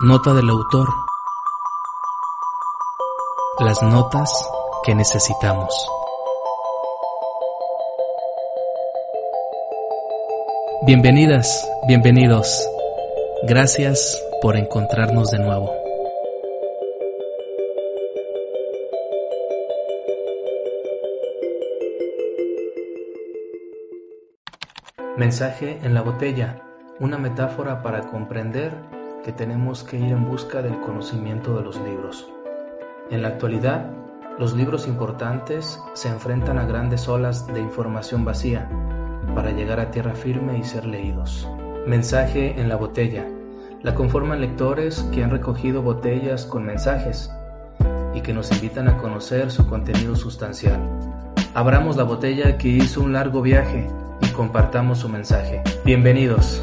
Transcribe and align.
Nota 0.00 0.32
del 0.32 0.48
autor. 0.48 0.88
Las 3.58 3.82
notas 3.82 4.32
que 4.84 4.94
necesitamos. 4.94 5.88
Bienvenidas, 10.86 11.68
bienvenidos. 11.88 12.64
Gracias 13.48 14.24
por 14.40 14.56
encontrarnos 14.56 15.32
de 15.32 15.40
nuevo. 15.40 15.74
Mensaje 25.16 25.80
en 25.82 25.92
la 25.92 26.02
botella, 26.02 26.62
una 27.00 27.18
metáfora 27.18 27.82
para 27.82 28.06
comprender 28.06 28.97
que 29.24 29.32
tenemos 29.32 29.84
que 29.84 29.98
ir 29.98 30.12
en 30.12 30.24
busca 30.28 30.62
del 30.62 30.80
conocimiento 30.80 31.56
de 31.56 31.62
los 31.62 31.80
libros. 31.80 32.28
En 33.10 33.22
la 33.22 33.28
actualidad, 33.28 33.90
los 34.38 34.54
libros 34.54 34.86
importantes 34.86 35.80
se 35.94 36.08
enfrentan 36.08 36.58
a 36.58 36.64
grandes 36.64 37.08
olas 37.08 37.46
de 37.46 37.60
información 37.60 38.24
vacía 38.24 38.68
para 39.34 39.50
llegar 39.50 39.80
a 39.80 39.90
tierra 39.90 40.14
firme 40.14 40.58
y 40.58 40.64
ser 40.64 40.84
leídos. 40.84 41.48
Mensaje 41.86 42.60
en 42.60 42.68
la 42.68 42.76
botella. 42.76 43.26
La 43.82 43.94
conforman 43.94 44.40
lectores 44.40 45.02
que 45.12 45.22
han 45.22 45.30
recogido 45.30 45.82
botellas 45.82 46.44
con 46.44 46.64
mensajes 46.64 47.30
y 48.14 48.20
que 48.20 48.32
nos 48.32 48.50
invitan 48.52 48.88
a 48.88 48.98
conocer 48.98 49.50
su 49.50 49.66
contenido 49.66 50.16
sustancial. 50.16 50.80
Abramos 51.54 51.96
la 51.96 52.04
botella 52.04 52.58
que 52.58 52.68
hizo 52.68 53.00
un 53.00 53.12
largo 53.12 53.42
viaje 53.42 53.86
y 54.20 54.28
compartamos 54.28 54.98
su 54.98 55.08
mensaje. 55.08 55.62
Bienvenidos. 55.84 56.62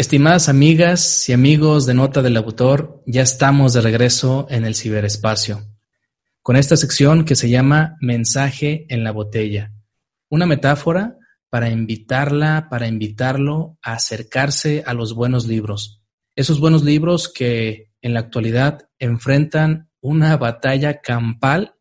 Estimadas 0.00 0.48
amigas 0.48 1.28
y 1.28 1.32
amigos 1.32 1.84
de 1.84 1.92
Nota 1.92 2.22
del 2.22 2.36
Autor, 2.36 3.02
ya 3.04 3.22
estamos 3.22 3.72
de 3.72 3.80
regreso 3.80 4.46
en 4.48 4.64
el 4.64 4.76
ciberespacio, 4.76 5.66
con 6.40 6.54
esta 6.54 6.76
sección 6.76 7.24
que 7.24 7.34
se 7.34 7.50
llama 7.50 7.96
Mensaje 8.00 8.86
en 8.90 9.02
la 9.02 9.10
botella, 9.10 9.72
una 10.28 10.46
metáfora 10.46 11.16
para 11.50 11.68
invitarla, 11.70 12.68
para 12.70 12.86
invitarlo 12.86 13.76
a 13.82 13.94
acercarse 13.94 14.84
a 14.86 14.94
los 14.94 15.14
buenos 15.14 15.48
libros, 15.48 16.00
esos 16.36 16.60
buenos 16.60 16.84
libros 16.84 17.28
que 17.28 17.90
en 18.00 18.14
la 18.14 18.20
actualidad 18.20 18.88
enfrentan 19.00 19.90
una 20.00 20.36
batalla 20.36 21.00
campal 21.00 21.74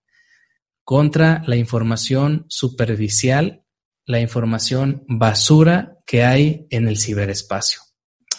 contra 0.83 1.43
la 1.45 1.55
información 1.55 2.47
superficial, 2.49 3.63
la 4.07 4.19
información 4.19 5.03
basura 5.07 5.99
que 6.07 6.23
hay 6.23 6.65
en 6.71 6.87
el 6.87 6.97
ciberespacio. 6.97 7.86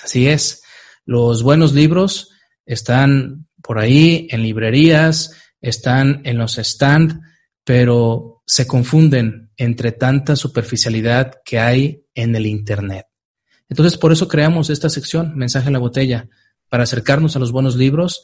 Así 0.03 0.29
es, 0.29 0.63
los 1.05 1.43
buenos 1.43 1.73
libros 1.73 2.31
están 2.67 3.47
por 3.63 3.79
ahí 3.79 4.29
en 4.31 4.43
librerías, 4.43 5.33
están 5.61 6.23
en 6.25 6.39
los 6.39 6.57
stands, 6.57 7.17
pero 7.65 8.43
se 8.47 8.67
confunden 8.67 9.51
entre 9.57 9.93
tanta 9.93 10.37
superficialidad 10.37 11.41
que 11.45 11.59
hay 11.59 12.05
en 12.15 12.35
el 12.35 12.47
Internet. 12.47 13.07
Entonces, 13.69 13.99
por 13.99 14.13
eso 14.13 14.29
creamos 14.29 14.71
esta 14.71 14.89
sección, 14.89 15.37
Mensaje 15.37 15.67
en 15.67 15.75
la 15.75 15.79
Botella, 15.79 16.29
para 16.69 16.85
acercarnos 16.85 17.37
a 17.37 17.39
los 17.39 17.53
buenos 17.53 17.77
libros 17.77 18.23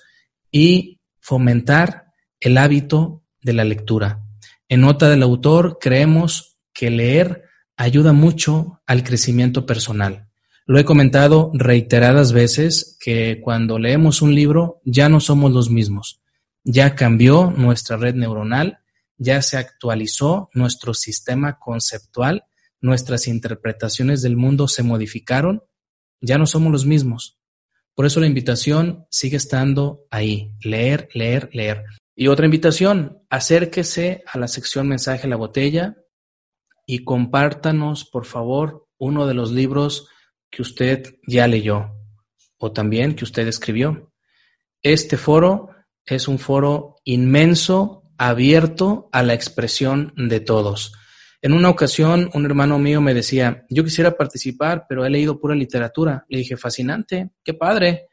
y 0.50 1.00
fomentar 1.20 2.06
el 2.40 2.56
hábito 2.58 3.22
de 3.42 3.52
la 3.52 3.64
lectura. 3.64 4.20
En 4.68 4.80
nota 4.80 5.08
del 5.08 5.22
autor, 5.22 5.78
creemos 5.80 6.58
que 6.72 6.90
leer 6.90 7.44
ayuda 7.76 8.12
mucho 8.12 8.80
al 8.86 9.04
crecimiento 9.04 9.66
personal. 9.66 10.28
Lo 10.66 10.78
he 10.78 10.84
comentado 10.86 11.50
reiteradas 11.52 12.32
veces 12.32 12.96
que 12.98 13.40
cuando 13.42 13.78
leemos 13.78 14.22
un 14.22 14.34
libro 14.34 14.80
ya 14.84 15.10
no 15.10 15.20
somos 15.20 15.52
los 15.52 15.68
mismos. 15.68 16.22
Ya 16.62 16.94
cambió 16.94 17.52
nuestra 17.54 17.98
red 17.98 18.14
neuronal, 18.14 18.78
ya 19.18 19.42
se 19.42 19.58
actualizó 19.58 20.48
nuestro 20.54 20.94
sistema 20.94 21.58
conceptual, 21.58 22.44
nuestras 22.80 23.28
interpretaciones 23.28 24.22
del 24.22 24.36
mundo 24.38 24.66
se 24.66 24.82
modificaron, 24.82 25.62
ya 26.22 26.38
no 26.38 26.46
somos 26.46 26.72
los 26.72 26.86
mismos. 26.86 27.38
Por 27.94 28.06
eso 28.06 28.20
la 28.20 28.26
invitación 28.26 29.06
sigue 29.10 29.36
estando 29.36 30.06
ahí, 30.10 30.54
leer, 30.62 31.10
leer, 31.12 31.50
leer. 31.52 31.84
Y 32.16 32.28
otra 32.28 32.46
invitación, 32.46 33.22
acérquese 33.28 34.24
a 34.26 34.38
la 34.38 34.48
sección 34.48 34.88
mensaje 34.88 35.28
la 35.28 35.36
botella 35.36 35.96
y 36.86 37.04
compártanos, 37.04 38.06
por 38.06 38.24
favor, 38.24 38.88
uno 38.96 39.26
de 39.26 39.34
los 39.34 39.52
libros 39.52 40.08
que 40.54 40.62
usted 40.62 41.16
ya 41.26 41.48
leyó 41.48 41.90
o 42.58 42.72
también 42.72 43.14
que 43.14 43.24
usted 43.24 43.48
escribió. 43.48 44.12
Este 44.82 45.16
foro 45.16 45.70
es 46.06 46.28
un 46.28 46.38
foro 46.38 46.96
inmenso, 47.04 48.02
abierto 48.16 49.08
a 49.10 49.24
la 49.24 49.34
expresión 49.34 50.12
de 50.16 50.38
todos. 50.38 50.92
En 51.42 51.52
una 51.52 51.68
ocasión, 51.68 52.30
un 52.32 52.46
hermano 52.46 52.78
mío 52.78 53.00
me 53.00 53.12
decía, 53.12 53.66
yo 53.68 53.82
quisiera 53.82 54.16
participar, 54.16 54.86
pero 54.88 55.04
he 55.04 55.10
leído 55.10 55.40
pura 55.40 55.54
literatura. 55.54 56.24
Le 56.28 56.38
dije, 56.38 56.56
fascinante, 56.56 57.30
qué 57.42 57.54
padre. 57.54 58.06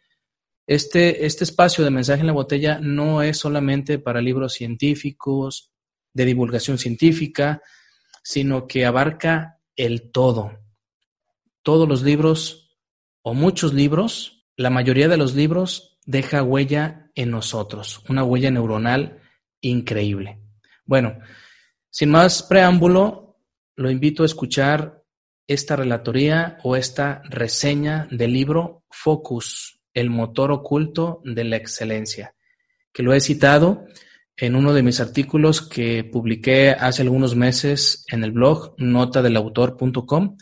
Este, 0.65 1.25
este 1.25 1.43
espacio 1.43 1.83
de 1.83 1.91
mensaje 1.91 2.21
en 2.21 2.27
la 2.27 2.33
botella 2.33 2.79
no 2.81 3.21
es 3.21 3.37
solamente 3.37 3.99
para 3.99 4.21
libros 4.21 4.53
científicos, 4.53 5.71
de 6.13 6.25
divulgación 6.25 6.77
científica, 6.77 7.61
sino 8.23 8.67
que 8.67 8.85
abarca 8.85 9.59
el 9.75 10.11
todo 10.11 10.61
todos 11.63 11.87
los 11.87 12.01
libros 12.03 12.77
o 13.21 13.33
muchos 13.33 13.73
libros, 13.73 14.45
la 14.55 14.69
mayoría 14.69 15.07
de 15.07 15.17
los 15.17 15.35
libros 15.35 15.99
deja 16.05 16.43
huella 16.43 17.11
en 17.15 17.31
nosotros, 17.31 18.03
una 18.09 18.23
huella 18.23 18.51
neuronal 18.51 19.19
increíble. 19.61 20.39
Bueno, 20.85 21.19
sin 21.89 22.09
más 22.09 22.43
preámbulo, 22.43 23.39
lo 23.75 23.91
invito 23.91 24.23
a 24.23 24.25
escuchar 24.25 25.03
esta 25.47 25.75
relatoría 25.75 26.57
o 26.63 26.75
esta 26.75 27.21
reseña 27.29 28.07
del 28.11 28.33
libro 28.33 28.83
Focus, 28.89 29.81
el 29.93 30.09
motor 30.09 30.51
oculto 30.51 31.21
de 31.23 31.43
la 31.43 31.57
excelencia, 31.57 32.35
que 32.93 33.03
lo 33.03 33.13
he 33.13 33.19
citado 33.19 33.85
en 34.37 34.55
uno 34.55 34.73
de 34.73 34.83
mis 34.83 34.99
artículos 34.99 35.61
que 35.61 36.03
publiqué 36.03 36.71
hace 36.71 37.01
algunos 37.01 37.35
meses 37.35 38.05
en 38.09 38.23
el 38.23 38.31
blog 38.31 38.73
notadelautor.com 38.77 40.37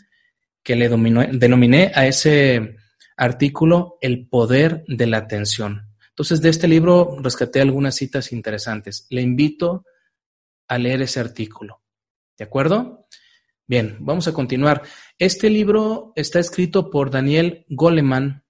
que 0.62 0.76
le 0.76 0.88
denominé 0.88 1.92
a 1.94 2.06
ese 2.06 2.76
artículo 3.16 3.98
El 4.00 4.28
poder 4.28 4.84
de 4.86 5.06
la 5.06 5.18
atención. 5.18 5.90
Entonces, 6.10 6.42
de 6.42 6.50
este 6.50 6.68
libro 6.68 7.16
rescaté 7.22 7.60
algunas 7.60 7.94
citas 7.94 8.32
interesantes. 8.32 9.06
Le 9.10 9.22
invito 9.22 9.84
a 10.68 10.78
leer 10.78 11.02
ese 11.02 11.20
artículo. 11.20 11.82
¿De 12.38 12.44
acuerdo? 12.44 13.06
Bien, 13.66 13.96
vamos 14.00 14.26
a 14.26 14.32
continuar. 14.32 14.82
Este 15.18 15.48
libro 15.50 16.12
está 16.16 16.40
escrito 16.40 16.90
por 16.90 17.10
Daniel 17.10 17.64
Goleman 17.68 18.44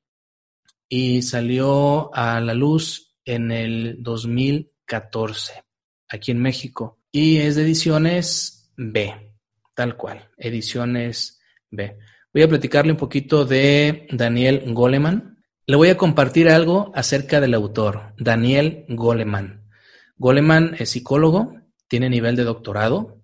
y 0.88 1.22
salió 1.22 2.14
a 2.14 2.40
la 2.40 2.54
luz 2.54 3.16
en 3.24 3.52
el 3.52 3.96
2014, 4.02 5.64
aquí 6.08 6.30
en 6.30 6.40
México. 6.40 7.00
Y 7.12 7.38
es 7.38 7.56
de 7.56 7.62
ediciones 7.62 8.72
B, 8.76 9.34
tal 9.74 9.96
cual, 9.96 10.30
ediciones 10.36 11.39
Voy 11.70 12.42
a 12.42 12.48
platicarle 12.48 12.92
un 12.92 12.98
poquito 12.98 13.44
de 13.44 14.06
Daniel 14.10 14.72
Goleman. 14.72 15.38
Le 15.66 15.76
voy 15.76 15.88
a 15.88 15.96
compartir 15.96 16.48
algo 16.48 16.90
acerca 16.94 17.40
del 17.40 17.54
autor, 17.54 18.14
Daniel 18.18 18.84
Goleman. 18.88 19.68
Goleman 20.16 20.74
es 20.78 20.90
psicólogo, 20.90 21.54
tiene 21.88 22.10
nivel 22.10 22.36
de 22.36 22.44
doctorado, 22.44 23.22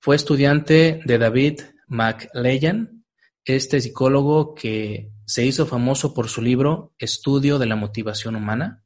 fue 0.00 0.16
estudiante 0.16 1.00
de 1.04 1.18
David 1.18 1.60
McLeyan, 1.86 3.04
este 3.44 3.80
psicólogo 3.80 4.54
que 4.54 5.10
se 5.26 5.44
hizo 5.44 5.66
famoso 5.66 6.12
por 6.12 6.28
su 6.28 6.42
libro 6.42 6.92
Estudio 6.98 7.58
de 7.58 7.66
la 7.66 7.76
Motivación 7.76 8.36
Humana. 8.36 8.82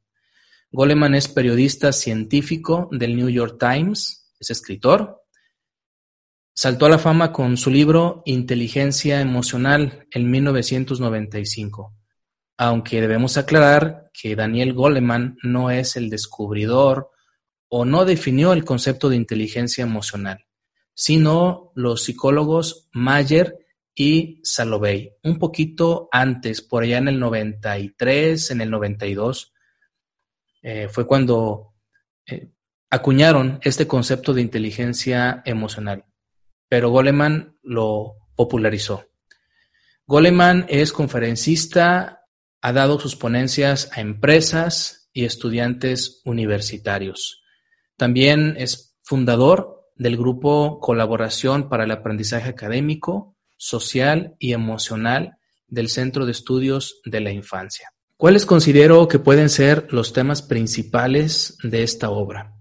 Goleman 0.71 1.15
es 1.15 1.27
periodista 1.27 1.91
científico 1.91 2.87
del 2.91 3.15
New 3.15 3.29
York 3.29 3.57
Times, 3.59 4.31
es 4.39 4.49
escritor, 4.49 5.23
Saltó 6.53 6.85
a 6.85 6.89
la 6.89 6.99
fama 6.99 7.31
con 7.31 7.57
su 7.57 7.69
libro 7.69 8.21
Inteligencia 8.25 9.21
emocional 9.21 10.07
en 10.11 10.29
1995, 10.29 11.95
aunque 12.57 12.99
debemos 12.99 13.37
aclarar 13.37 14.09
que 14.13 14.35
Daniel 14.35 14.73
Goleman 14.73 15.37
no 15.43 15.71
es 15.71 15.95
el 15.95 16.09
descubridor 16.09 17.11
o 17.69 17.85
no 17.85 18.03
definió 18.03 18.51
el 18.51 18.65
concepto 18.65 19.09
de 19.09 19.15
inteligencia 19.15 19.83
emocional, 19.83 20.45
sino 20.93 21.71
los 21.75 22.03
psicólogos 22.03 22.89
Mayer 22.91 23.57
y 23.95 24.41
Salovey. 24.43 25.13
Un 25.23 25.37
poquito 25.37 26.09
antes, 26.11 26.61
por 26.61 26.83
allá 26.83 26.97
en 26.97 27.09
el 27.09 27.19
93, 27.19 28.51
en 28.51 28.61
el 28.61 28.71
92, 28.71 29.53
eh, 30.61 30.87
fue 30.89 31.05
cuando 31.05 31.75
eh, 32.25 32.51
acuñaron 32.89 33.59
este 33.61 33.87
concepto 33.87 34.33
de 34.33 34.41
inteligencia 34.41 35.41
emocional. 35.45 36.05
Pero 36.69 36.89
Goleman 36.89 37.57
lo 37.63 38.15
popularizó. 38.35 39.05
Goleman 40.05 40.65
es 40.69 40.93
conferencista, 40.93 42.25
ha 42.61 42.73
dado 42.73 42.99
sus 42.99 43.15
ponencias 43.15 43.89
a 43.93 44.01
empresas 44.01 45.09
y 45.11 45.25
estudiantes 45.25 46.21
universitarios. 46.25 47.41
También 47.97 48.55
es 48.57 48.95
fundador 49.03 49.89
del 49.95 50.15
grupo 50.15 50.79
Colaboración 50.79 51.67
para 51.67 51.83
el 51.83 51.91
Aprendizaje 51.91 52.49
Académico, 52.49 53.35
Social 53.57 54.35
y 54.39 54.53
Emocional 54.53 55.37
del 55.67 55.89
Centro 55.89 56.25
de 56.25 56.31
Estudios 56.31 57.01
de 57.03 57.19
la 57.19 57.31
Infancia. 57.31 57.91
¿Cuáles 58.15 58.45
considero 58.45 59.07
que 59.07 59.19
pueden 59.19 59.49
ser 59.49 59.87
los 59.91 60.13
temas 60.13 60.41
principales 60.41 61.57
de 61.63 61.83
esta 61.83 62.09
obra? 62.09 62.58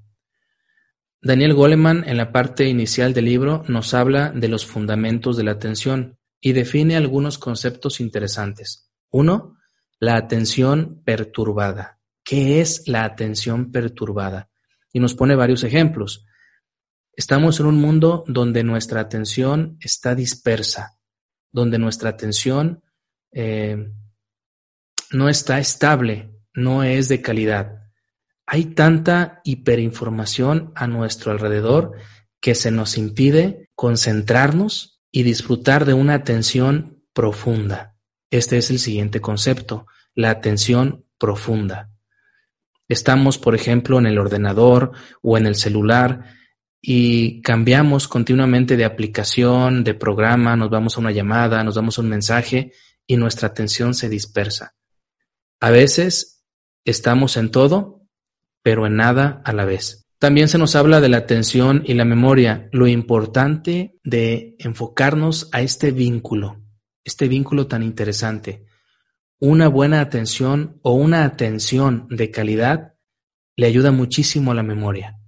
Daniel 1.20 1.54
Goleman, 1.54 2.04
en 2.06 2.16
la 2.16 2.30
parte 2.30 2.68
inicial 2.68 3.12
del 3.12 3.24
libro, 3.24 3.64
nos 3.66 3.92
habla 3.92 4.30
de 4.30 4.46
los 4.48 4.64
fundamentos 4.64 5.36
de 5.36 5.42
la 5.42 5.52
atención 5.52 6.16
y 6.40 6.52
define 6.52 6.96
algunos 6.96 7.38
conceptos 7.38 8.00
interesantes. 8.00 8.90
Uno, 9.10 9.56
la 9.98 10.16
atención 10.16 11.02
perturbada. 11.04 11.98
¿Qué 12.22 12.60
es 12.60 12.86
la 12.86 13.04
atención 13.04 13.72
perturbada? 13.72 14.48
Y 14.92 15.00
nos 15.00 15.14
pone 15.14 15.34
varios 15.34 15.64
ejemplos. 15.64 16.24
Estamos 17.12 17.58
en 17.58 17.66
un 17.66 17.80
mundo 17.80 18.22
donde 18.28 18.62
nuestra 18.62 19.00
atención 19.00 19.76
está 19.80 20.14
dispersa, 20.14 20.98
donde 21.50 21.78
nuestra 21.78 22.10
atención 22.10 22.84
eh, 23.32 23.90
no 25.10 25.28
está 25.28 25.58
estable, 25.58 26.30
no 26.52 26.84
es 26.84 27.08
de 27.08 27.20
calidad. 27.20 27.77
Hay 28.50 28.64
tanta 28.64 29.42
hiperinformación 29.44 30.72
a 30.74 30.86
nuestro 30.86 31.32
alrededor 31.32 31.92
que 32.40 32.54
se 32.54 32.70
nos 32.70 32.96
impide 32.96 33.68
concentrarnos 33.74 35.02
y 35.12 35.22
disfrutar 35.22 35.84
de 35.84 35.92
una 35.92 36.14
atención 36.14 37.04
profunda. 37.12 37.94
Este 38.30 38.56
es 38.56 38.70
el 38.70 38.78
siguiente 38.78 39.20
concepto, 39.20 39.86
la 40.14 40.30
atención 40.30 41.04
profunda. 41.18 41.90
Estamos, 42.88 43.36
por 43.36 43.54
ejemplo, 43.54 43.98
en 43.98 44.06
el 44.06 44.18
ordenador 44.18 44.92
o 45.20 45.36
en 45.36 45.44
el 45.44 45.54
celular 45.54 46.24
y 46.80 47.42
cambiamos 47.42 48.08
continuamente 48.08 48.78
de 48.78 48.86
aplicación, 48.86 49.84
de 49.84 49.92
programa, 49.92 50.56
nos 50.56 50.70
vamos 50.70 50.96
a 50.96 51.00
una 51.00 51.12
llamada, 51.12 51.62
nos 51.64 51.74
damos 51.74 51.98
un 51.98 52.08
mensaje 52.08 52.72
y 53.06 53.18
nuestra 53.18 53.48
atención 53.48 53.92
se 53.92 54.08
dispersa. 54.08 54.74
A 55.60 55.68
veces 55.68 56.46
estamos 56.86 57.36
en 57.36 57.50
todo, 57.50 57.97
pero 58.68 58.86
en 58.86 58.96
nada 58.96 59.40
a 59.46 59.54
la 59.54 59.64
vez. 59.64 60.10
También 60.18 60.46
se 60.48 60.58
nos 60.58 60.76
habla 60.76 61.00
de 61.00 61.08
la 61.08 61.16
atención 61.16 61.82
y 61.86 61.94
la 61.94 62.04
memoria, 62.04 62.68
lo 62.70 62.86
importante 62.86 63.98
de 64.04 64.56
enfocarnos 64.58 65.48
a 65.52 65.62
este 65.62 65.90
vínculo, 65.90 66.62
este 67.02 67.28
vínculo 67.28 67.66
tan 67.66 67.82
interesante. 67.82 68.66
Una 69.38 69.68
buena 69.68 70.02
atención 70.02 70.80
o 70.82 70.92
una 70.92 71.24
atención 71.24 72.08
de 72.10 72.30
calidad 72.30 72.92
le 73.56 73.68
ayuda 73.68 73.90
muchísimo 73.90 74.52
a 74.52 74.54
la 74.54 74.62
memoria. 74.62 75.18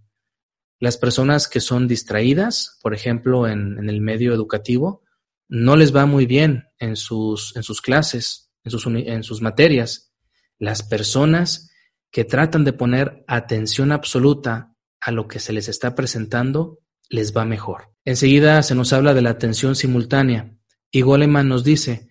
Las 0.79 0.99
personas 0.99 1.49
que 1.49 1.61
son 1.61 1.89
distraídas, 1.89 2.79
por 2.83 2.93
ejemplo, 2.93 3.49
en, 3.49 3.89
el 3.89 4.03
medio 4.03 4.35
educativo, 4.35 5.03
no 5.49 5.77
les 5.77 5.97
va 5.97 6.05
muy 6.05 6.27
bien 6.27 6.65
en 6.79 6.95
sus, 6.95 7.55
clases, 7.83 8.53
en 8.65 8.71
sus, 8.71 8.85
en 8.85 9.23
sus 9.23 9.41
materias. 9.41 10.13
Las 10.59 10.83
personas 10.83 11.70
que 12.11 12.25
tratan 12.25 12.65
de 12.65 12.73
poner 12.73 13.25
atención 13.27 13.93
absoluta 13.93 14.75
a 15.01 15.11
lo 15.11 15.29
que 15.29 15.39
se 15.39 15.53
les 15.53 15.69
está 15.69 15.95
presentando, 15.95 16.79
les 17.09 17.37
va 17.37 17.45
mejor. 17.45 17.93
Enseguida 18.05 18.63
se 18.63 18.75
nos 18.75 18.93
habla 18.93 19.15
de 19.15 19.23
la 19.23 19.31
atención 19.31 19.75
simultánea 19.77 20.57
y 20.91 21.03
Goleman 21.03 21.49
nos 21.49 21.65
dice, 21.65 22.09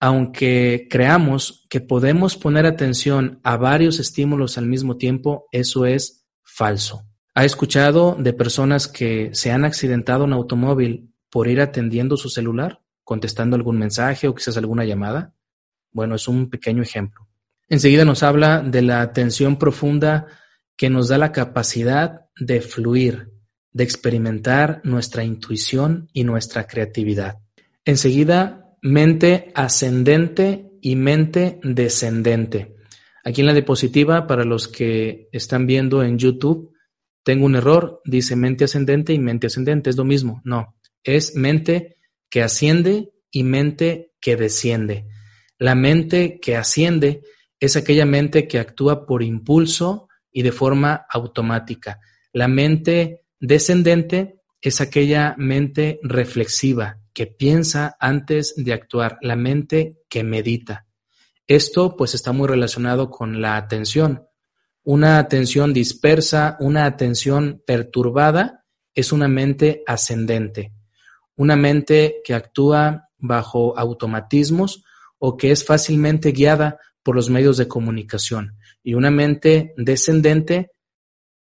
aunque 0.00 0.88
creamos 0.90 1.66
que 1.70 1.80
podemos 1.80 2.36
poner 2.36 2.66
atención 2.66 3.40
a 3.44 3.56
varios 3.56 4.00
estímulos 4.00 4.58
al 4.58 4.66
mismo 4.66 4.96
tiempo, 4.96 5.46
eso 5.52 5.86
es 5.86 6.26
falso. 6.42 7.04
¿Ha 7.34 7.44
escuchado 7.44 8.16
de 8.18 8.32
personas 8.32 8.88
que 8.88 9.30
se 9.32 9.52
han 9.52 9.64
accidentado 9.64 10.24
en 10.24 10.32
automóvil 10.32 11.14
por 11.30 11.48
ir 11.48 11.60
atendiendo 11.60 12.16
su 12.16 12.28
celular, 12.28 12.82
contestando 13.04 13.56
algún 13.56 13.78
mensaje 13.78 14.28
o 14.28 14.34
quizás 14.34 14.56
alguna 14.56 14.84
llamada? 14.84 15.34
Bueno, 15.92 16.14
es 16.14 16.28
un 16.28 16.50
pequeño 16.50 16.82
ejemplo. 16.82 17.26
Enseguida 17.72 18.04
nos 18.04 18.22
habla 18.22 18.60
de 18.60 18.82
la 18.82 19.00
atención 19.00 19.58
profunda 19.58 20.26
que 20.76 20.90
nos 20.90 21.08
da 21.08 21.16
la 21.16 21.32
capacidad 21.32 22.26
de 22.38 22.60
fluir, 22.60 23.30
de 23.70 23.82
experimentar 23.82 24.82
nuestra 24.84 25.24
intuición 25.24 26.10
y 26.12 26.24
nuestra 26.24 26.66
creatividad. 26.66 27.38
Enseguida, 27.86 28.76
mente 28.82 29.52
ascendente 29.54 30.68
y 30.82 30.96
mente 30.96 31.60
descendente. 31.62 32.76
Aquí 33.24 33.40
en 33.40 33.46
la 33.46 33.54
diapositiva, 33.54 34.26
para 34.26 34.44
los 34.44 34.68
que 34.68 35.30
están 35.32 35.66
viendo 35.66 36.02
en 36.02 36.18
YouTube, 36.18 36.74
tengo 37.24 37.46
un 37.46 37.56
error, 37.56 38.02
dice 38.04 38.36
mente 38.36 38.64
ascendente 38.64 39.14
y 39.14 39.18
mente 39.18 39.46
ascendente, 39.46 39.88
es 39.88 39.96
lo 39.96 40.04
mismo. 40.04 40.42
No, 40.44 40.76
es 41.04 41.36
mente 41.36 41.96
que 42.28 42.42
asciende 42.42 43.14
y 43.30 43.44
mente 43.44 44.12
que 44.20 44.36
desciende. 44.36 45.06
La 45.56 45.74
mente 45.74 46.38
que 46.38 46.54
asciende 46.54 47.22
es 47.62 47.76
aquella 47.76 48.06
mente 48.06 48.48
que 48.48 48.58
actúa 48.58 49.06
por 49.06 49.22
impulso 49.22 50.08
y 50.32 50.42
de 50.42 50.50
forma 50.50 51.06
automática. 51.08 52.00
La 52.32 52.48
mente 52.48 53.22
descendente 53.38 54.40
es 54.60 54.80
aquella 54.80 55.36
mente 55.38 56.00
reflexiva 56.02 56.98
que 57.12 57.28
piensa 57.28 57.96
antes 58.00 58.54
de 58.56 58.72
actuar, 58.72 59.16
la 59.20 59.36
mente 59.36 60.00
que 60.08 60.24
medita. 60.24 60.86
Esto 61.46 61.96
pues 61.96 62.14
está 62.14 62.32
muy 62.32 62.48
relacionado 62.48 63.10
con 63.10 63.40
la 63.40 63.56
atención. 63.56 64.26
Una 64.82 65.18
atención 65.18 65.72
dispersa, 65.72 66.56
una 66.58 66.84
atención 66.84 67.62
perturbada, 67.64 68.64
es 68.92 69.12
una 69.12 69.28
mente 69.28 69.84
ascendente, 69.86 70.72
una 71.36 71.54
mente 71.54 72.22
que 72.24 72.34
actúa 72.34 73.08
bajo 73.18 73.78
automatismos 73.78 74.82
o 75.18 75.36
que 75.36 75.52
es 75.52 75.64
fácilmente 75.64 76.32
guiada 76.32 76.80
por 77.02 77.16
los 77.16 77.30
medios 77.30 77.56
de 77.56 77.68
comunicación. 77.68 78.56
Y 78.82 78.94
una 78.94 79.10
mente 79.10 79.74
descendente 79.76 80.70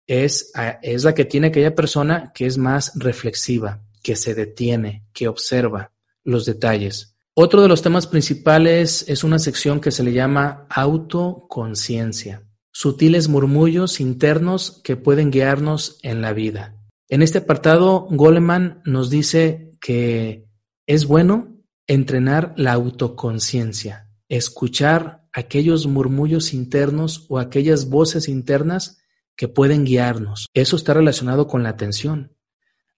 es, 0.06 0.52
es 0.82 1.04
la 1.04 1.14
que 1.14 1.24
tiene 1.24 1.48
aquella 1.48 1.74
persona 1.74 2.32
que 2.34 2.46
es 2.46 2.58
más 2.58 2.92
reflexiva, 2.94 3.82
que 4.02 4.16
se 4.16 4.34
detiene, 4.34 5.04
que 5.12 5.28
observa 5.28 5.92
los 6.24 6.44
detalles. 6.44 7.14
Otro 7.34 7.62
de 7.62 7.68
los 7.68 7.82
temas 7.82 8.06
principales 8.06 9.04
es 9.08 9.22
una 9.22 9.38
sección 9.38 9.80
que 9.80 9.90
se 9.90 10.02
le 10.02 10.12
llama 10.12 10.66
autoconciencia 10.70 12.42
sutiles 12.78 13.28
murmullos 13.28 13.98
internos 13.98 14.80
que 14.84 14.94
pueden 14.94 15.32
guiarnos 15.32 15.98
en 16.04 16.22
la 16.22 16.32
vida. 16.32 16.76
En 17.08 17.22
este 17.22 17.38
apartado, 17.38 18.06
Goleman 18.08 18.82
nos 18.84 19.10
dice 19.10 19.72
que 19.80 20.46
es 20.86 21.04
bueno 21.04 21.56
entrenar 21.88 22.54
la 22.56 22.74
autoconciencia, 22.74 24.08
escuchar 24.28 25.17
aquellos 25.32 25.86
murmullos 25.86 26.52
internos 26.54 27.26
o 27.28 27.38
aquellas 27.38 27.88
voces 27.88 28.28
internas 28.28 28.98
que 29.36 29.48
pueden 29.48 29.84
guiarnos. 29.84 30.48
Eso 30.54 30.76
está 30.76 30.94
relacionado 30.94 31.46
con 31.46 31.62
la 31.62 31.70
atención. 31.70 32.36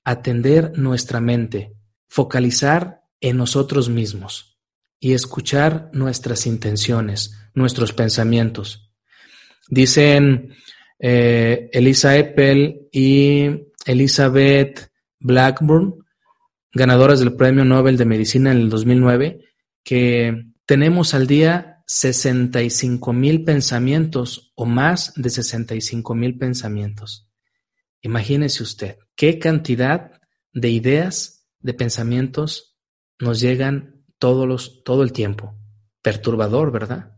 Atender 0.04 0.72
nuestra 0.78 1.20
mente, 1.20 1.74
focalizar 2.08 3.02
en 3.20 3.36
nosotros 3.36 3.88
mismos 3.88 4.58
y 4.98 5.12
escuchar 5.12 5.90
nuestras 5.92 6.46
intenciones, 6.46 7.38
nuestros 7.54 7.92
pensamientos. 7.92 8.90
Dicen 9.68 10.54
eh, 10.98 11.68
Elisa 11.72 12.16
Eppel 12.16 12.88
y 12.92 13.66
Elizabeth 13.86 14.90
Blackburn, 15.18 16.04
ganadoras 16.72 17.20
del 17.20 17.34
Premio 17.34 17.64
Nobel 17.64 17.96
de 17.96 18.04
Medicina 18.04 18.52
en 18.52 18.58
el 18.58 18.70
2009, 18.70 19.44
que 19.82 20.46
tenemos 20.66 21.14
al 21.14 21.26
día 21.26 21.69
65 21.92 23.12
mil 23.12 23.42
pensamientos 23.42 24.52
o 24.54 24.64
más 24.64 25.12
de 25.16 25.28
65 25.28 26.14
mil 26.14 26.38
pensamientos. 26.38 27.28
Imagínese 28.00 28.62
usted 28.62 28.98
qué 29.16 29.40
cantidad 29.40 30.12
de 30.52 30.68
ideas, 30.70 31.48
de 31.58 31.74
pensamientos 31.74 32.78
nos 33.18 33.40
llegan 33.40 34.04
todos 34.20 34.46
los, 34.46 34.84
todo 34.84 35.02
el 35.02 35.12
tiempo. 35.12 35.58
Perturbador, 36.00 36.70
¿verdad? 36.70 37.16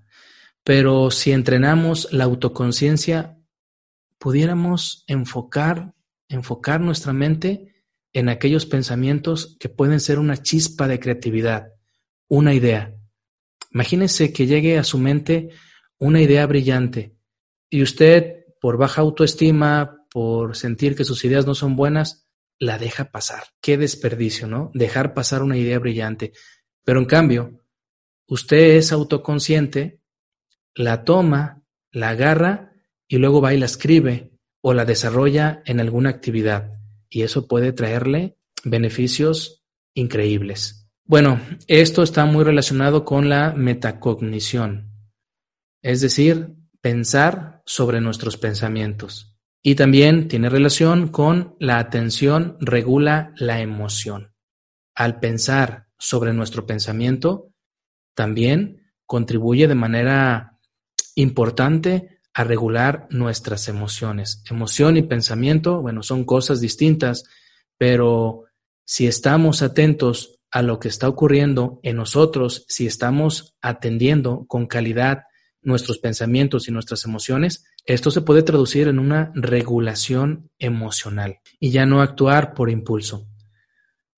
Pero 0.65 1.11
si 1.11 1.33
entrenamos 1.33 2.11
la 2.11 2.25
autoconciencia, 2.25 3.39
pudiéramos 4.17 5.05
enfocar, 5.07 5.93
enfocar 6.29 6.81
nuestra 6.81 7.13
mente 7.13 7.85
en 8.15 8.31
aquellos 8.31 8.65
pensamientos 8.65 9.55
que 9.61 9.69
pueden 9.69 10.01
ser 10.01 10.19
una 10.19 10.39
chispa 10.39 10.89
de 10.89 10.99
creatividad, 10.99 11.75
una 12.27 12.55
idea. 12.55 12.97
Imagínese 13.75 14.33
que 14.33 14.47
llegue 14.47 14.79
a 14.79 14.85
su 14.85 14.99
mente 14.99 15.51
una 15.99 16.21
idea 16.21 16.47
brillante 16.47 17.17
y 17.71 17.83
usted, 17.83 18.45
por 18.61 18.77
baja 18.77 19.01
autoestima, 19.01 20.07
por 20.11 20.57
sentir 20.57 20.95
que 20.95 21.05
sus 21.05 21.25
ideas 21.25 21.47
no 21.47 21.55
son 21.55 21.75
buenas, 21.75 22.29
la 22.59 22.79
deja 22.79 23.11
pasar. 23.11 23.45
Qué 23.61 23.79
desperdicio, 23.79 24.47
¿no? 24.47 24.71
Dejar 24.75 25.15
pasar 25.15 25.43
una 25.43 25.57
idea 25.57 25.79
brillante. 25.79 26.33
Pero 26.85 27.01
en 27.01 27.07
cambio, 27.07 27.65
usted 28.27 28.77
es 28.77 28.93
autoconsciente, 28.93 30.01
la 30.75 31.05
toma, 31.05 31.65
la 31.91 32.11
agarra 32.11 32.73
y 33.09 33.17
luego 33.17 33.41
va 33.41 33.55
y 33.55 33.59
la 33.59 33.67
escribe 33.67 34.33
o 34.61 34.75
la 34.75 34.85
desarrolla 34.85 35.63
en 35.65 35.81
alguna 35.81 36.11
actividad. 36.11 36.79
Y 37.09 37.23
eso 37.23 37.49
puede 37.49 37.73
traerle 37.73 38.39
beneficios 38.65 39.65
increíbles. 39.95 40.82
Bueno, 41.05 41.41
esto 41.67 42.03
está 42.03 42.25
muy 42.27 42.45
relacionado 42.45 43.05
con 43.05 43.29
la 43.29 43.53
metacognición, 43.53 44.93
es 45.83 46.01
decir, 46.01 46.55
pensar 46.81 47.61
sobre 47.67 48.01
nuestros 48.01 48.37
pensamientos. 48.37 49.37
Y 49.65 49.75
también 49.75 50.29
tiene 50.29 50.49
relación 50.49 51.09
con 51.09 51.57
la 51.59 51.79
atención 51.79 52.57
regula 52.61 53.33
la 53.37 53.61
emoción. 53.61 54.35
Al 54.95 55.21
pensar 55.21 55.89
sobre 55.99 56.33
nuestro 56.33 56.67
pensamiento, 56.67 57.53
también 58.15 58.93
contribuye 59.07 59.69
de 59.69 59.75
manera 59.75 60.59
importante 61.15 62.21
a 62.35 62.45
regular 62.45 63.07
nuestras 63.11 63.69
emociones. 63.69 64.43
Emoción 64.51 64.97
y 64.97 65.03
pensamiento, 65.03 65.81
bueno, 65.81 66.03
son 66.03 66.25
cosas 66.25 66.61
distintas, 66.61 67.25
pero 67.77 68.45
si 68.85 69.07
estamos 69.07 69.63
atentos 69.63 70.42
a 70.53 70.63
lo 70.63 70.79
que 70.79 70.89
está 70.89 71.09
ocurriendo 71.09 71.81
en 71.83 71.97
nosotros, 71.97 72.65
si 72.69 72.87
estamos 72.87 73.57
atendiendo 73.63 74.45
con 74.47 74.67
calidad 74.67 75.23
nuestros 75.63 75.99
pensamientos 75.99 76.69
y 76.69 76.73
nuestras 76.73 77.05
emociones, 77.07 77.65
esto 77.87 78.11
se 78.11 78.21
puede 78.21 78.43
traducir 78.43 78.87
en 78.87 78.99
una 78.99 79.33
regulación 79.35 80.51
emocional 80.59 81.39
y 81.59 81.71
ya 81.71 81.87
no 81.87 82.03
actuar 82.03 82.53
por 82.55 82.69
impulso. 82.69 83.27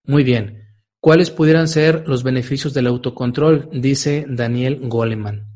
Muy 0.03 0.25
bien. 0.25 0.63
¿Cuáles 1.01 1.31
pudieran 1.31 1.69
ser 1.69 2.09
los 2.09 2.23
beneficios 2.23 2.75
del 2.75 2.87
autocontrol? 2.87 3.69
Dice 3.73 4.25
Daniel 4.29 4.81
Goleman. 4.83 5.47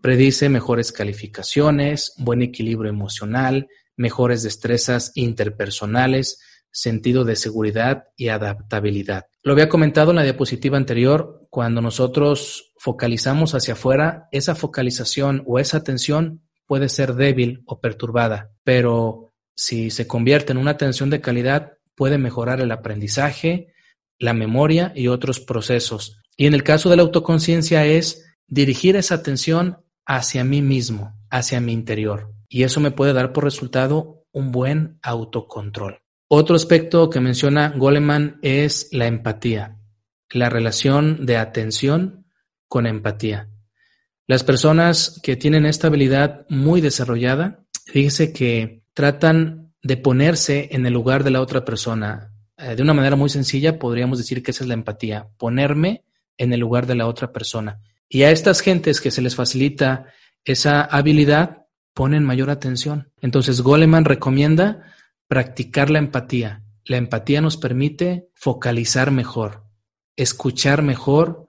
Predice 0.00 0.48
mejores 0.48 0.92
calificaciones, 0.92 2.14
buen 2.18 2.40
equilibrio 2.40 2.90
emocional, 2.90 3.68
mejores 3.96 4.42
destrezas 4.42 5.12
interpersonales, 5.14 6.40
sentido 6.70 7.24
de 7.24 7.36
seguridad 7.36 8.04
y 8.16 8.28
adaptabilidad. 8.28 9.26
Lo 9.44 9.52
había 9.52 9.68
comentado 9.68 10.10
en 10.10 10.16
la 10.16 10.22
diapositiva 10.22 10.76
anterior, 10.76 11.46
cuando 11.50 11.80
nosotros 11.80 12.72
focalizamos 12.78 13.54
hacia 13.54 13.74
afuera, 13.74 14.28
esa 14.30 14.54
focalización 14.54 15.42
o 15.46 15.58
esa 15.58 15.78
atención 15.78 16.42
puede 16.66 16.88
ser 16.88 17.14
débil 17.14 17.62
o 17.66 17.80
perturbada, 17.80 18.52
pero 18.62 19.32
si 19.56 19.90
se 19.90 20.06
convierte 20.06 20.52
en 20.52 20.58
una 20.58 20.70
atención 20.72 21.10
de 21.10 21.20
calidad, 21.20 21.72
puede 21.96 22.18
mejorar 22.18 22.60
el 22.60 22.70
aprendizaje, 22.70 23.74
la 24.18 24.32
memoria 24.32 24.92
y 24.94 25.08
otros 25.08 25.40
procesos. 25.40 26.18
Y 26.36 26.46
en 26.46 26.54
el 26.54 26.62
caso 26.62 26.88
de 26.88 26.96
la 26.96 27.02
autoconciencia 27.02 27.84
es 27.84 28.24
dirigir 28.46 28.96
esa 28.96 29.16
atención 29.16 29.84
hacia 30.06 30.44
mí 30.44 30.62
mismo, 30.62 31.14
hacia 31.30 31.60
mi 31.60 31.72
interior. 31.72 32.32
Y 32.48 32.62
eso 32.62 32.80
me 32.80 32.92
puede 32.92 33.12
dar 33.12 33.32
por 33.32 33.44
resultado 33.44 34.24
un 34.30 34.52
buen 34.52 34.98
autocontrol. 35.02 36.01
Otro 36.34 36.56
aspecto 36.56 37.10
que 37.10 37.20
menciona 37.20 37.74
Goleman 37.76 38.38
es 38.40 38.88
la 38.90 39.06
empatía, 39.06 39.76
la 40.30 40.48
relación 40.48 41.26
de 41.26 41.36
atención 41.36 42.24
con 42.68 42.86
empatía. 42.86 43.50
Las 44.26 44.42
personas 44.42 45.20
que 45.22 45.36
tienen 45.36 45.66
esta 45.66 45.88
habilidad 45.88 46.46
muy 46.48 46.80
desarrollada, 46.80 47.66
fíjese 47.84 48.32
que 48.32 48.82
tratan 48.94 49.74
de 49.82 49.98
ponerse 49.98 50.70
en 50.72 50.86
el 50.86 50.94
lugar 50.94 51.22
de 51.22 51.32
la 51.32 51.42
otra 51.42 51.66
persona. 51.66 52.32
Eh, 52.56 52.76
de 52.76 52.82
una 52.82 52.94
manera 52.94 53.14
muy 53.14 53.28
sencilla 53.28 53.78
podríamos 53.78 54.16
decir 54.16 54.42
que 54.42 54.52
esa 54.52 54.64
es 54.64 54.68
la 54.68 54.74
empatía, 54.74 55.28
ponerme 55.36 56.06
en 56.38 56.54
el 56.54 56.60
lugar 56.60 56.86
de 56.86 56.94
la 56.94 57.08
otra 57.08 57.30
persona. 57.30 57.78
Y 58.08 58.22
a 58.22 58.30
estas 58.30 58.62
gentes 58.62 59.02
que 59.02 59.10
se 59.10 59.20
les 59.20 59.36
facilita 59.36 60.06
esa 60.46 60.80
habilidad, 60.80 61.66
ponen 61.92 62.24
mayor 62.24 62.48
atención. 62.48 63.12
Entonces 63.20 63.60
Goleman 63.60 64.06
recomienda 64.06 64.94
Practicar 65.32 65.88
la 65.88 65.98
empatía. 65.98 66.62
La 66.84 66.98
empatía 66.98 67.40
nos 67.40 67.56
permite 67.56 68.28
focalizar 68.34 69.10
mejor, 69.10 69.64
escuchar 70.14 70.82
mejor 70.82 71.46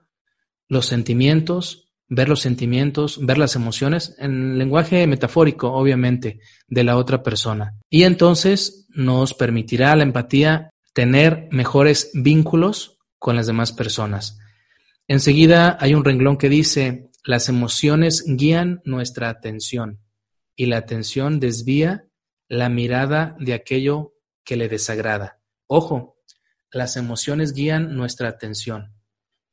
los 0.68 0.86
sentimientos, 0.86 1.92
ver 2.08 2.30
los 2.30 2.40
sentimientos, 2.40 3.18
ver 3.20 3.36
las 3.36 3.56
emociones 3.56 4.16
en 4.18 4.56
lenguaje 4.56 5.06
metafórico, 5.06 5.70
obviamente, 5.70 6.40
de 6.66 6.82
la 6.82 6.96
otra 6.96 7.22
persona. 7.22 7.74
Y 7.90 8.04
entonces 8.04 8.86
nos 8.88 9.34
permitirá 9.34 9.94
la 9.96 10.04
empatía 10.04 10.70
tener 10.94 11.48
mejores 11.50 12.10
vínculos 12.14 12.96
con 13.18 13.36
las 13.36 13.46
demás 13.46 13.72
personas. 13.72 14.38
Enseguida 15.08 15.76
hay 15.78 15.92
un 15.92 16.06
renglón 16.06 16.38
que 16.38 16.48
dice, 16.48 17.10
las 17.22 17.50
emociones 17.50 18.24
guían 18.26 18.80
nuestra 18.86 19.28
atención 19.28 20.00
y 20.56 20.64
la 20.64 20.78
atención 20.78 21.38
desvía 21.38 22.06
la 22.48 22.68
mirada 22.68 23.36
de 23.38 23.54
aquello 23.54 24.14
que 24.44 24.56
le 24.56 24.68
desagrada. 24.68 25.40
Ojo, 25.66 26.18
las 26.70 26.96
emociones 26.96 27.52
guían 27.52 27.96
nuestra 27.96 28.28
atención. 28.28 28.94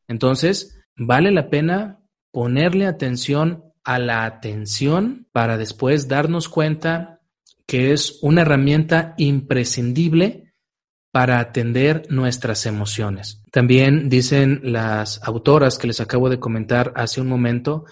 Entonces, 0.08 0.78
vale 0.96 1.32
la 1.32 1.50
pena 1.50 2.04
ponerle 2.32 2.88
atención 2.88 3.74
a 3.84 4.00
la 4.00 4.26
atención 4.26 5.28
para 5.32 5.58
después 5.58 6.08
darnos 6.08 6.50
cuenta 6.50 7.22
que 7.66 7.94
es 7.94 8.20
una 8.22 8.42
herramienta 8.42 9.14
imprescindible 9.18 10.54
para 11.12 11.40
atender 11.40 12.06
nuestras 12.10 12.66
emociones. 12.66 13.44
También 13.52 14.10
dicen 14.10 14.62
las 14.64 15.22
autoras 15.24 15.78
que 15.78 15.88
les 15.88 16.00
acabo 16.00 16.30
de 16.30 16.40
comentar 16.40 16.94
hace 16.96 17.22
un 17.22 17.28
momento 17.28 17.86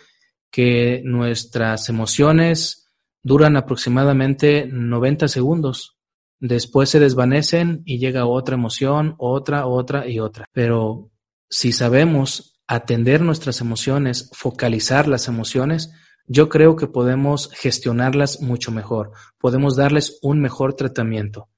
que 0.51 1.01
nuestras 1.03 1.89
emociones 1.89 2.78
Duran 3.23 3.57
aproximadamente 3.57 4.67
90 4.71 5.27
segundos. 5.27 5.97
Después 6.39 6.89
se 6.89 6.99
desvanecen 6.99 7.81
y 7.85 7.99
llega 7.99 8.25
otra 8.25 8.55
emoción, 8.55 9.15
otra, 9.17 9.65
otra 9.65 10.07
y 10.07 10.19
otra. 10.19 10.45
Pero 10.53 11.11
si 11.49 11.71
sabemos 11.71 12.59
atender 12.67 13.21
nuestras 13.21 13.61
emociones, 13.61 14.29
focalizar 14.33 15.07
las 15.07 15.27
emociones, 15.27 15.91
yo 16.27 16.47
creo 16.47 16.75
que 16.75 16.87
podemos 16.87 17.49
gestionarlas 17.53 18.41
mucho 18.41 18.71
mejor, 18.71 19.11
podemos 19.39 19.75
darles 19.75 20.19
un 20.21 20.39
mejor 20.39 20.75
tratamiento. 20.75 21.49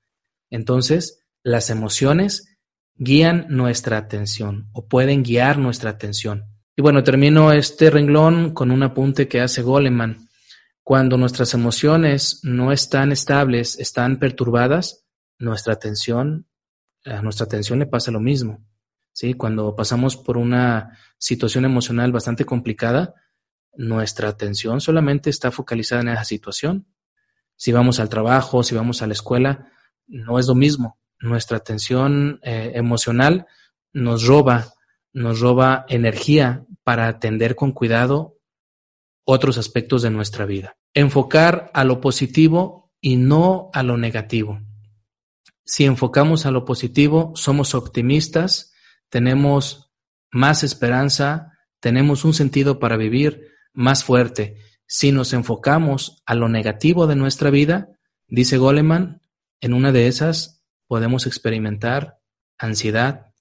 Entonces, 0.50 1.26
las 1.44 1.70
emociones 1.70 2.58
guían 2.96 3.48
nuestra 3.50 3.98
atención 3.98 4.70
o 4.72 4.88
pueden 4.88 5.24
guiar 5.24 5.58
nuestra 5.58 5.90
atención. 5.90 6.46
Y 6.78 6.82
bueno, 6.82 7.04
termino 7.04 7.52
este 7.52 7.90
renglón 7.90 8.54
con 8.54 8.72
un 8.72 8.84
apunte 8.84 9.28
que 9.28 9.42
hace 9.42 9.62
Goleman. 9.62 10.30
Cuando 10.84 11.18
nuestras 11.18 11.54
emociones 11.54 12.42
no 12.44 12.72
están 12.72 13.12
estables, 13.12 13.78
están 13.80 14.18
perturbadas, 14.20 15.06
nuestra 15.38 15.74
atención, 15.74 16.48
a 17.06 17.22
nuestra 17.22 17.46
atención 17.46 17.80
le 17.80 17.86
pasa 17.86 18.12
lo 18.12 18.20
mismo. 18.20 18.66
¿sí? 19.14 19.34
Cuando 19.34 19.76
pasamos 19.76 20.18
por 20.18 20.38
una 20.38 20.98
situación 21.18 21.66
emocional 21.66 22.12
bastante 22.12 22.46
complicada, 22.46 23.14
nuestra 23.76 24.30
atención 24.30 24.82
solamente 24.82 25.30
está 25.30 25.52
focalizada 25.52 26.02
en 26.02 26.10
esa 26.10 26.26
situación. 26.26 26.88
Si 27.56 27.72
vamos 27.72 28.00
al 28.00 28.10
trabajo, 28.10 28.64
si 28.64 28.76
vamos 28.76 29.02
a 29.02 29.08
la 29.08 29.14
escuela, 29.14 29.72
no 30.08 30.40
es 30.40 30.48
lo 30.48 30.56
mismo. 30.56 31.00
Nuestra 31.20 31.58
atención 31.58 32.40
eh, 32.44 32.72
emocional 32.74 33.46
nos 33.94 34.26
roba, 34.26 34.74
nos 35.14 35.40
roba 35.40 35.86
energía 35.88 36.66
para 36.84 37.08
atender 37.08 37.56
con 37.56 37.72
cuidado 37.72 38.38
otros 39.26 39.58
aspectos 39.58 40.02
de 40.02 40.10
nuestra 40.10 40.46
vida. 40.46 40.78
Enfocar 40.94 41.72
a 41.74 41.84
lo 41.84 42.02
positivo 42.02 42.92
y 43.00 43.16
no 43.16 43.70
a 43.74 43.84
lo 43.84 43.98
negativo. 43.98 44.60
Si 45.66 45.86
enfocamos 45.86 46.46
a 46.46 46.52
lo 46.52 46.66
positivo, 46.66 47.32
somos 47.36 47.76
optimistas, 47.76 48.74
tenemos 49.10 49.92
más 50.32 50.64
esperanza, 50.64 51.54
tenemos 51.80 52.26
un 52.26 52.34
sentido 52.34 52.80
para 52.80 52.98
vivir 52.98 53.48
más 53.74 54.04
fuerte. 54.04 54.58
Si 54.86 55.12
nos 55.12 55.34
enfocamos 55.34 56.22
a 56.26 56.36
lo 56.36 56.50
negativo 56.50 57.08
de 57.08 57.16
nuestra 57.16 57.50
vida, 57.50 57.90
dice 58.28 58.58
Goleman, 58.58 59.22
en 59.62 59.74
una 59.74 59.92
de 59.92 60.08
esas 60.08 60.64
podemos 60.88 61.26
experimentar 61.26 62.20
ansiedad 62.58 63.34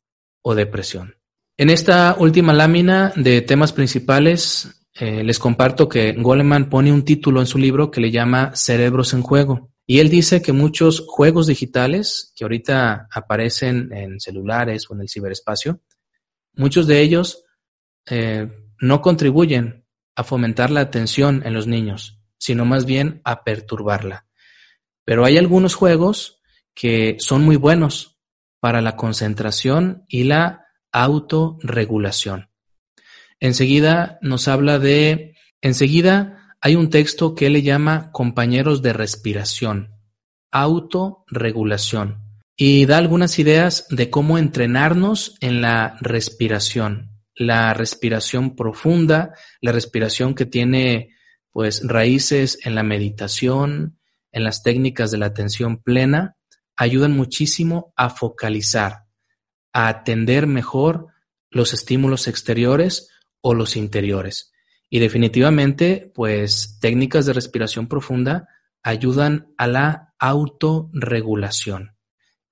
o 0.43 0.55
depresión. 0.55 1.17
En 1.57 1.69
esta 1.69 2.17
última 2.19 2.53
lámina 2.53 3.13
de 3.17 3.43
temas 3.43 3.73
principales 3.73 4.80
eh, 4.94 5.23
les 5.23 5.38
comparto 5.38 5.88
que 5.88 6.12
Goleman 6.12 6.68
pone 6.68 6.92
un 6.92 7.04
título 7.04 7.40
en 7.40 7.47
su 7.47 7.59
libro 7.59 7.90
que 7.90 8.00
le 8.00 8.11
llama 8.11 8.52
Cerebros 8.54 9.14
en 9.14 9.23
Juego. 9.23 9.70
Y 9.87 9.99
él 9.99 10.09
dice 10.09 10.42
que 10.42 10.52
muchos 10.52 11.04
juegos 11.06 11.47
digitales 11.47 12.32
que 12.37 12.44
ahorita 12.44 13.09
aparecen 13.11 13.92
en 13.92 14.20
celulares 14.20 14.88
o 14.88 14.94
en 14.94 15.02
el 15.02 15.09
ciberespacio, 15.09 15.80
muchos 16.54 16.87
de 16.87 17.00
ellos 17.00 17.44
eh, 18.06 18.49
no 18.80 19.00
contribuyen 19.00 19.85
a 20.16 20.25
fomentar 20.25 20.70
la 20.70 20.80
atención 20.80 21.42
en 21.44 21.54
los 21.54 21.66
niños, 21.66 22.20
sino 22.38 22.64
más 22.64 22.85
bien 22.85 23.20
a 23.25 23.42
perturbarla. 23.42 24.26
Pero 25.04 25.25
hay 25.25 25.38
algunos 25.38 25.75
juegos 25.75 26.40
que 26.75 27.16
son 27.18 27.42
muy 27.42 27.56
buenos 27.56 28.20
para 28.61 28.80
la 28.82 28.97
concentración 28.97 30.04
y 30.09 30.25
la 30.25 30.66
autorregulación. 30.92 32.50
Enseguida 33.40 34.18
nos 34.20 34.49
habla 34.49 34.78
de, 34.78 35.35
enseguida 35.62 36.56
hay 36.61 36.76
un 36.76 36.90
texto 36.90 37.35
que 37.35 37.47
él 37.47 37.54
le 37.54 37.62
llama 37.62 38.12
compañeros 38.12 38.82
de 38.82 38.92
respiración, 38.92 39.94
autorregulación, 40.50 42.23
y 42.54 42.85
da 42.85 42.99
algunas 42.99 43.38
ideas 43.38 43.87
de 43.88 44.11
cómo 44.11 44.37
entrenarnos 44.37 45.37
en 45.40 45.62
la 45.62 45.97
respiración, 46.02 47.11
la 47.35 47.73
respiración 47.73 48.54
profunda, 48.54 49.35
la 49.62 49.73
respiración 49.73 50.35
que 50.35 50.44
tiene 50.44 51.16
pues 51.50 51.80
raíces 51.82 52.59
en 52.64 52.75
la 52.75 52.82
meditación, 52.82 53.99
en 54.30 54.44
las 54.44 54.62
técnicas 54.62 55.11
de 55.11 55.16
la 55.18 55.26
atención 55.26 55.78
plena, 55.78 56.37
ayudan 56.76 57.12
muchísimo 57.12 57.94
a 57.97 58.11
focalizar, 58.11 59.04
a 59.73 59.88
atender 59.88 60.47
mejor 60.47 61.06
los 61.50 61.73
estímulos 61.73 62.28
exteriores 62.28 63.09
o 63.40 63.54
los 63.54 63.76
interiores. 63.76 64.52
Y 64.88 64.99
definitivamente, 64.99 66.11
pues 66.14 66.78
técnicas 66.80 67.26
de 67.26 67.32
respiración 67.32 67.87
profunda 67.87 68.49
ayudan 68.82 69.52
a 69.56 69.66
la 69.66 70.14
autorregulación. 70.18 71.97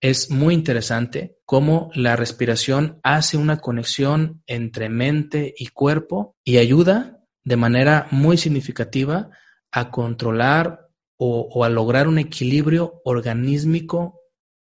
Es 0.00 0.30
muy 0.30 0.54
interesante 0.54 1.38
cómo 1.44 1.90
la 1.94 2.14
respiración 2.14 3.00
hace 3.02 3.36
una 3.36 3.58
conexión 3.58 4.42
entre 4.46 4.88
mente 4.88 5.54
y 5.56 5.68
cuerpo 5.68 6.36
y 6.44 6.58
ayuda 6.58 7.18
de 7.42 7.56
manera 7.56 8.06
muy 8.12 8.36
significativa 8.36 9.30
a 9.72 9.90
controlar 9.90 10.88
o, 11.16 11.64
a 11.64 11.68
lograr 11.68 12.06
un 12.06 12.18
equilibrio 12.18 13.00
organísmico 13.04 14.20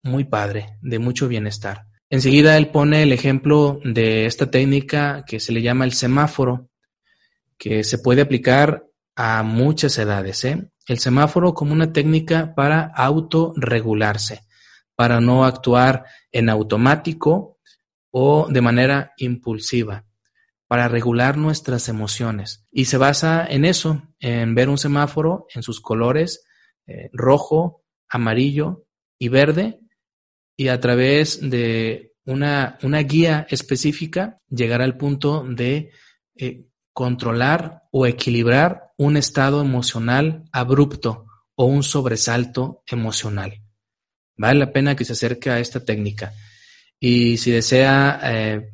muy 0.03 0.25
padre, 0.25 0.79
de 0.81 0.99
mucho 0.99 1.29
bienestar. 1.29 1.87
Enseguida 2.13 2.57
él 2.57 2.71
pone 2.73 3.05
el 3.05 3.13
ejemplo 3.13 3.81
de 3.85 4.27
esta 4.27 4.51
técnica 4.51 5.25
que 5.25 5.39
se 5.39 5.53
le 5.53 5.63
llama 5.63 5.85
el 5.85 5.93
semáforo, 5.93 6.69
que 7.57 7.85
se 7.85 7.99
puede 7.99 8.23
aplicar 8.23 8.85
a 9.15 9.45
muchas 9.45 9.97
edades. 9.97 10.45
¿eh? 10.45 10.73
El 10.89 10.99
semáforo 10.99 11.55
como 11.55 11.73
una 11.73 11.93
técnica 11.93 12.53
para 12.57 12.83
autorregularse, 12.83 14.41
para 14.97 15.21
no 15.21 15.45
actuar 15.45 16.05
en 16.33 16.51
automático 16.51 17.59
o 18.11 18.49
de 18.51 18.61
manera 18.61 19.13
impulsiva, 19.17 20.05
para 20.67 20.89
regular 20.89 21.37
nuestras 21.37 21.89
emociones. 21.89 22.67
Y 22.73 22.87
se 22.87 22.97
basa 22.97 23.47
en 23.49 23.65
eso, 23.65 24.03
en 24.19 24.57
ver 24.57 24.69
un 24.69 24.79
semáforo 24.79 25.47
en 25.55 25.63
sus 25.63 25.81
colores 25.81 26.45
eh, 26.89 27.09
rojo, 27.13 27.85
amarillo 28.09 28.85
y 29.17 29.29
verde 29.29 29.79
y 30.61 30.69
a 30.69 30.79
través 30.79 31.41
de 31.41 32.13
una, 32.27 32.77
una 32.83 32.99
guía 32.99 33.47
específica 33.49 34.43
llegar 34.51 34.83
al 34.83 34.99
punto 34.99 35.43
de 35.49 35.91
eh, 36.37 36.67
controlar 36.93 37.85
o 37.91 38.07
equilibrar 38.07 38.93
un 38.99 39.17
estado 39.17 39.63
emocional 39.63 40.45
abrupto 40.53 41.25
o 41.55 41.65
un 41.65 41.83
sobresalto 41.83 42.83
emocional. 42.87 43.63
Vale 44.37 44.59
la 44.59 44.71
pena 44.71 44.95
que 44.95 45.07
se 45.07 45.15
acerque 45.15 45.49
a 45.49 45.61
esta 45.61 45.83
técnica. 45.83 46.35
Y 46.99 47.39
si 47.39 47.53
desea 47.53 48.21
eh, 48.23 48.71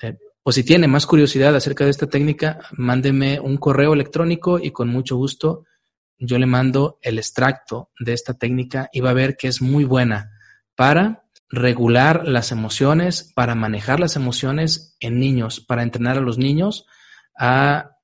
eh, 0.00 0.16
o 0.42 0.50
si 0.50 0.64
tiene 0.64 0.88
más 0.88 1.04
curiosidad 1.04 1.54
acerca 1.54 1.84
de 1.84 1.90
esta 1.90 2.06
técnica, 2.06 2.60
mándeme 2.72 3.38
un 3.38 3.58
correo 3.58 3.92
electrónico 3.92 4.58
y 4.58 4.70
con 4.70 4.88
mucho 4.88 5.16
gusto 5.16 5.66
yo 6.16 6.38
le 6.38 6.46
mando 6.46 6.98
el 7.02 7.18
extracto 7.18 7.90
de 8.00 8.14
esta 8.14 8.32
técnica 8.32 8.88
y 8.94 9.00
va 9.00 9.10
a 9.10 9.20
ver 9.20 9.36
que 9.36 9.48
es 9.48 9.60
muy 9.60 9.84
buena 9.84 10.30
para 10.78 11.24
regular 11.50 12.28
las 12.28 12.52
emociones, 12.52 13.32
para 13.34 13.56
manejar 13.56 13.98
las 13.98 14.14
emociones 14.14 14.96
en 15.00 15.18
niños, 15.18 15.58
para 15.58 15.82
entrenar 15.82 16.18
a 16.18 16.20
los 16.20 16.38
niños 16.38 16.86
a, 17.36 17.96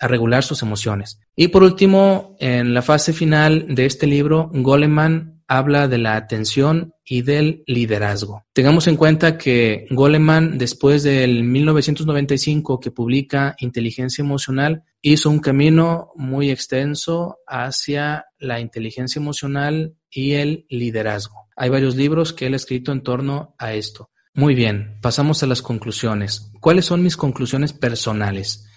regular 0.00 0.44
sus 0.44 0.62
emociones. 0.62 1.18
Y 1.34 1.48
por 1.48 1.62
último, 1.62 2.36
en 2.38 2.74
la 2.74 2.82
fase 2.82 3.12
final 3.14 3.74
de 3.74 3.86
este 3.86 4.06
libro, 4.06 4.50
Goleman 4.52 5.42
habla 5.48 5.88
de 5.88 5.98
la 5.98 6.16
atención 6.16 6.94
y 7.04 7.22
del 7.22 7.64
liderazgo. 7.66 8.44
Tengamos 8.52 8.86
en 8.86 8.96
cuenta 8.96 9.36
que 9.36 9.86
Goleman, 9.90 10.58
después 10.58 11.02
del 11.02 11.42
1995 11.44 12.78
que 12.78 12.90
publica 12.90 13.56
Inteligencia 13.58 14.22
Emocional, 14.22 14.84
hizo 15.00 15.28
un 15.30 15.40
camino 15.40 16.12
muy 16.14 16.50
extenso 16.50 17.38
hacia 17.46 18.26
la 18.38 18.60
inteligencia 18.60 19.18
emocional 19.18 19.94
y 20.10 20.34
el 20.34 20.66
liderazgo. 20.68 21.47
Hay 21.60 21.70
varios 21.70 21.96
libros 21.96 22.32
que 22.32 22.46
él 22.46 22.52
ha 22.52 22.56
escrito 22.56 22.92
en 22.92 23.02
torno 23.02 23.56
a 23.58 23.74
esto. 23.74 24.10
Muy 24.32 24.54
bien, 24.54 24.96
pasamos 25.02 25.42
a 25.42 25.46
las 25.48 25.60
conclusiones. 25.60 26.52
¿Cuáles 26.60 26.84
son 26.84 27.02
mis 27.02 27.16
conclusiones 27.16 27.72
personales? 27.72 28.68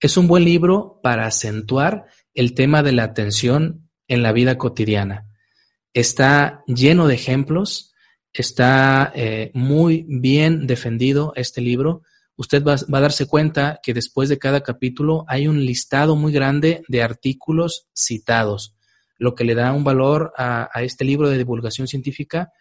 Es 0.00 0.16
un 0.16 0.28
buen 0.28 0.44
libro 0.44 1.00
para 1.02 1.26
acentuar 1.26 2.06
el 2.34 2.54
tema 2.54 2.84
de 2.84 2.92
la 2.92 3.02
atención 3.02 3.90
en 4.06 4.22
la 4.22 4.30
vida 4.30 4.56
cotidiana. 4.56 5.26
Está 5.92 6.62
lleno 6.68 7.08
de 7.08 7.16
ejemplos, 7.16 7.92
está 8.32 9.12
eh, 9.16 9.50
muy 9.54 10.06
bien 10.08 10.68
defendido 10.68 11.32
este 11.34 11.60
libro. 11.60 12.02
Usted 12.36 12.62
va, 12.62 12.76
va, 12.92 12.98
a 12.98 13.02
darse 13.02 13.26
cuenta 13.26 13.80
que 13.82 13.94
después 13.94 14.28
de 14.28 14.38
cada 14.38 14.62
capítulo 14.62 15.24
hay 15.26 15.48
un 15.48 15.66
listado 15.66 16.14
muy 16.14 16.32
grande 16.32 16.84
de 16.86 17.02
artículos 17.02 17.88
citados 17.92 18.77
lo 19.18 19.34
que 19.34 19.44
le 19.44 19.54
da 19.54 19.72
un 19.72 19.84
valor 19.84 20.32
a, 20.36 20.70
este 20.82 21.04
libro 21.04 21.28
de 21.28 21.38
divulgación 21.38 21.86
científica 21.86 22.52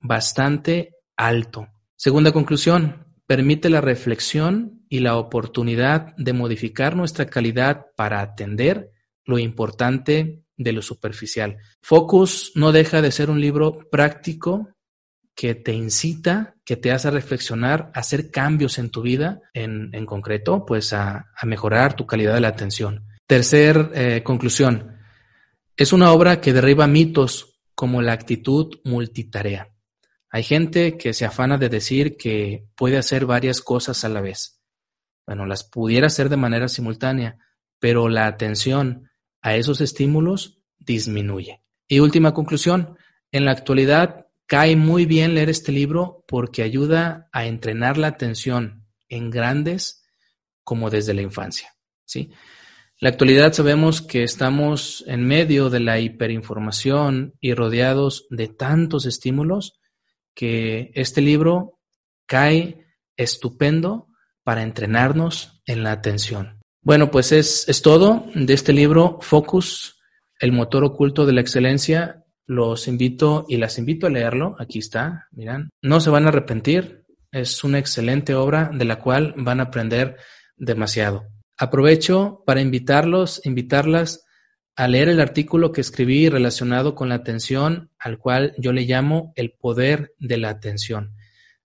bastante 0.00 0.96
alto. 1.16 1.68
Segunda 1.96 2.32
conclusión, 2.32 3.06
permite 3.26 3.68
la 3.68 3.80
reflexión 3.80 4.84
y 4.88 5.00
la 5.00 5.16
oportunidad 5.16 6.16
de 6.16 6.32
modificar 6.32 6.96
nuestra 6.96 7.26
calidad 7.26 7.86
para 7.94 8.20
atender 8.20 8.90
lo 9.24 9.38
importante 9.38 10.42
de 10.56 10.72
lo 10.72 10.82
superficial. 10.82 11.58
Focus 11.82 12.52
no 12.54 12.72
deja 12.72 13.02
de 13.02 13.12
ser 13.12 13.30
un 13.30 13.40
libro 13.40 13.88
práctico 13.90 14.70
que 15.34 15.54
te 15.54 15.72
incita, 15.72 16.56
que 16.64 16.76
te 16.76 16.90
hace 16.90 17.10
reflexionar, 17.10 17.92
a 17.94 18.00
hacer 18.00 18.30
cambios 18.32 18.78
en 18.78 18.90
tu 18.90 19.02
vida, 19.02 19.40
en, 19.52 20.04
concreto, 20.04 20.66
pues 20.66 20.92
a, 20.92 21.26
mejorar 21.44 21.94
tu 21.94 22.06
calidad 22.06 22.34
de 22.34 22.40
la 22.40 22.48
atención. 22.48 23.06
Tercer 23.24 23.90
eh, 23.94 24.22
conclusión, 24.24 24.97
es 25.78 25.92
una 25.92 26.12
obra 26.12 26.40
que 26.40 26.52
derriba 26.52 26.88
mitos 26.88 27.60
como 27.76 28.02
la 28.02 28.12
actitud 28.12 28.80
multitarea. 28.82 29.72
Hay 30.28 30.42
gente 30.42 30.98
que 30.98 31.14
se 31.14 31.24
afana 31.24 31.56
de 31.56 31.68
decir 31.68 32.16
que 32.16 32.66
puede 32.74 32.98
hacer 32.98 33.26
varias 33.26 33.60
cosas 33.60 34.04
a 34.04 34.08
la 34.08 34.20
vez. 34.20 34.60
Bueno, 35.24 35.46
las 35.46 35.62
pudiera 35.62 36.08
hacer 36.08 36.30
de 36.30 36.36
manera 36.36 36.66
simultánea, 36.66 37.38
pero 37.78 38.08
la 38.08 38.26
atención 38.26 39.08
a 39.40 39.54
esos 39.54 39.80
estímulos 39.80 40.58
disminuye. 40.78 41.62
Y 41.86 42.00
última 42.00 42.34
conclusión, 42.34 42.98
en 43.30 43.44
la 43.44 43.52
actualidad 43.52 44.26
cae 44.46 44.74
muy 44.74 45.06
bien 45.06 45.34
leer 45.34 45.48
este 45.48 45.70
libro 45.70 46.24
porque 46.26 46.64
ayuda 46.64 47.28
a 47.30 47.46
entrenar 47.46 47.98
la 47.98 48.08
atención 48.08 48.84
en 49.08 49.30
grandes 49.30 50.02
como 50.64 50.90
desde 50.90 51.14
la 51.14 51.22
infancia. 51.22 51.72
¿sí? 52.04 52.32
La 53.00 53.10
actualidad 53.10 53.52
sabemos 53.52 54.02
que 54.02 54.24
estamos 54.24 55.04
en 55.06 55.24
medio 55.24 55.70
de 55.70 55.78
la 55.78 56.00
hiperinformación 56.00 57.34
y 57.40 57.54
rodeados 57.54 58.26
de 58.30 58.48
tantos 58.48 59.06
estímulos 59.06 59.78
que 60.34 60.90
este 60.94 61.20
libro 61.20 61.78
cae 62.26 62.86
estupendo 63.16 64.08
para 64.42 64.64
entrenarnos 64.64 65.62
en 65.64 65.84
la 65.84 65.92
atención. 65.92 66.60
Bueno, 66.82 67.10
pues 67.10 67.30
es, 67.30 67.68
es 67.68 67.82
todo 67.82 68.26
de 68.34 68.54
este 68.54 68.72
libro, 68.72 69.18
Focus, 69.20 69.98
el 70.40 70.50
motor 70.50 70.82
oculto 70.84 71.24
de 71.24 71.34
la 71.34 71.40
excelencia. 71.40 72.24
Los 72.46 72.88
invito 72.88 73.44
y 73.48 73.58
las 73.58 73.78
invito 73.78 74.06
a 74.06 74.10
leerlo. 74.10 74.56
Aquí 74.58 74.78
está, 74.78 75.28
miran. 75.32 75.70
No 75.82 76.00
se 76.00 76.10
van 76.10 76.24
a 76.24 76.28
arrepentir. 76.28 77.04
Es 77.30 77.62
una 77.62 77.78
excelente 77.78 78.34
obra 78.34 78.70
de 78.72 78.86
la 78.86 78.98
cual 78.98 79.34
van 79.36 79.60
a 79.60 79.64
aprender 79.64 80.16
demasiado. 80.56 81.26
Aprovecho 81.58 82.42
para 82.46 82.60
invitarlos, 82.60 83.44
invitarlas 83.44 84.24
a 84.76 84.86
leer 84.86 85.08
el 85.08 85.20
artículo 85.20 85.72
que 85.72 85.80
escribí 85.80 86.28
relacionado 86.28 86.94
con 86.94 87.08
la 87.08 87.16
atención, 87.16 87.90
al 87.98 88.18
cual 88.18 88.54
yo 88.58 88.72
le 88.72 88.82
llamo 88.82 89.32
el 89.34 89.52
poder 89.52 90.14
de 90.18 90.36
la 90.38 90.50
atención. 90.50 91.16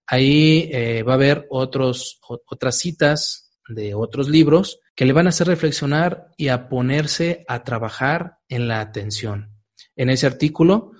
Ahí 0.07 0.69
eh, 0.73 1.03
va 1.03 1.13
a 1.13 1.15
haber 1.15 1.45
otros, 1.49 2.19
otras 2.27 2.79
citas 2.79 3.53
de 3.69 3.93
otros 3.93 4.29
libros 4.29 4.79
que 4.95 5.05
le 5.05 5.13
van 5.13 5.27
a 5.27 5.29
hacer 5.29 5.47
reflexionar 5.47 6.27
y 6.37 6.47
a 6.47 6.67
ponerse 6.67 7.45
a 7.47 7.63
trabajar 7.63 8.37
en 8.49 8.67
la 8.67 8.81
atención. 8.81 9.51
En 9.95 10.09
ese 10.09 10.25
artículo 10.25 10.91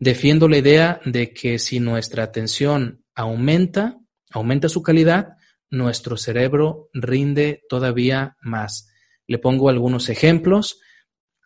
defiendo 0.00 0.48
la 0.48 0.58
idea 0.58 1.00
de 1.04 1.32
que 1.32 1.58
si 1.58 1.78
nuestra 1.78 2.24
atención 2.24 3.04
aumenta, 3.14 3.98
aumenta 4.30 4.68
su 4.68 4.82
calidad, 4.82 5.36
nuestro 5.70 6.16
cerebro 6.16 6.90
rinde 6.92 7.62
todavía 7.68 8.36
más. 8.42 8.92
Le 9.26 9.38
pongo 9.38 9.68
algunos 9.68 10.08
ejemplos 10.08 10.80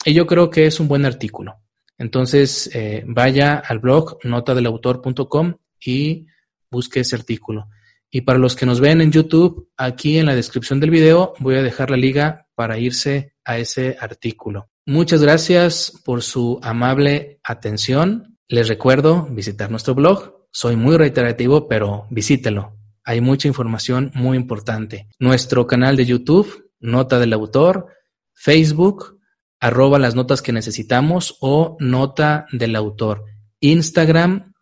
y 0.05 0.15
yo 0.15 0.27
creo 0.27 0.51
que 0.51 0.67
es 0.67 0.81
un 0.81 0.89
buen 0.89 1.05
artículo. 1.05 1.57
Entonces, 1.99 2.71
eh, 2.75 3.05
vaya 3.07 3.57
al 3.57 3.79
blog 3.79 4.19
notadelautor.com 4.25 5.57
y 5.85 6.27
busque 6.71 7.01
ese 7.01 7.17
artículo. 7.17 7.69
Y 8.11 8.23
para 8.23 8.39
los 8.39 8.57
que 8.57 8.67
nos 8.67 8.81
ven 8.81 9.01
en 9.01 9.13
YouTube, 9.13 9.71
aquí 9.77 10.19
en 10.19 10.27
la 10.27 10.35
descripción 10.35 10.81
del 10.81 10.91
video 10.91 11.35
voy 11.39 11.57
a 11.57 11.63
dejar 11.63 11.91
la 11.91 11.97
liga 11.97 12.47
para 12.55 12.79
irse 12.79 13.35
a 13.45 13.59
ese 13.59 13.97
artículo. 14.01 14.71
Muchas 14.87 15.23
gracias 15.23 15.93
por 16.05 16.23
su 16.23 16.61
amable 16.63 17.41
atención. 17.43 18.39
Les 18.49 18.69
recuerdo 18.69 19.27
visitar 19.31 19.71
nuestro 19.71 19.95
blog. 19.95 20.47
Soy 20.51 20.77
muy 20.77 20.97
reiterativo, 20.97 21.67
pero 21.67 22.07
visítelo. 22.11 22.84
Hay 23.05 23.21
mucha 23.21 23.49
información 23.49 24.11
muy 24.15 24.37
importante. 24.37 25.09
Nuestro 25.19 25.67
canal 25.67 25.97
de 25.97 26.07
YouTube, 26.07 26.71
Nota 26.81 27.19
del 27.19 27.33
Autor, 27.33 27.89
Facebook, 28.33 29.21
arroba 29.61 29.99
las 29.99 30.15
notas 30.15 30.43
que 30.43 30.53
necesitamos 30.53 31.37
o 31.41 31.77
Nota 31.81 32.47
del 32.53 32.77
Autor. 32.77 33.25
Instagram, 33.61 34.55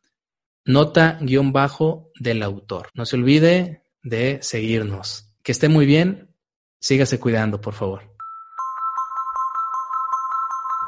Nota 0.64 1.18
guion 1.20 1.52
bajo 1.52 2.11
del 2.20 2.42
autor. 2.42 2.90
No 2.94 3.05
se 3.05 3.16
olvide 3.16 3.83
de 4.02 4.38
seguirnos. 4.42 5.33
Que 5.42 5.50
esté 5.50 5.68
muy 5.68 5.87
bien. 5.87 6.37
Sígase 6.81 7.18
cuidando, 7.18 7.61
por 7.61 7.74
favor. 7.74 8.02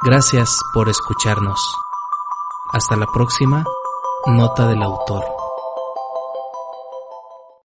Gracias 0.04 0.60
por 0.72 0.88
escucharnos. 0.88 1.60
Hasta 2.72 2.96
la 2.96 3.06
próxima. 3.12 3.64
Nota 4.26 4.68
del 4.68 4.82
autor. 4.82 5.43